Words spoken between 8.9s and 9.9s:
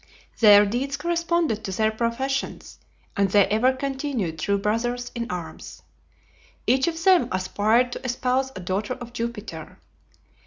of Jupiter.